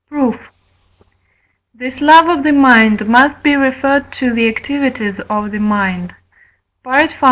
[0.09, 0.35] Proof.
[1.75, 6.15] This love of the mind must be referred to the activities of the mind
[6.83, 7.09] (V.